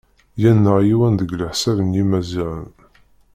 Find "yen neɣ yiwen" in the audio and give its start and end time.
0.41-1.13